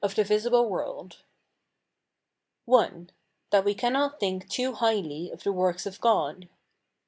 [0.00, 1.24] OF THE VISIBLE WORLD.
[2.72, 3.06] I.
[3.50, 6.48] That we cannot think too highly of the works of God.